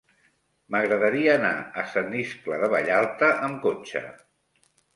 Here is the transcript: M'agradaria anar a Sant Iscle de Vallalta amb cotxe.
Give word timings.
M'agradaria 0.75 1.35
anar 1.41 1.51
a 1.83 1.85
Sant 1.93 2.17
Iscle 2.23 2.59
de 2.65 2.73
Vallalta 2.75 3.33
amb 3.51 3.63
cotxe. 3.69 4.05